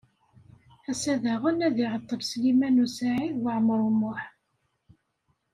[0.89, 4.21] Ass-a daɣen ad iɛeṭṭel Sliman U Saɛid Waɛmaṛ U Muḥ.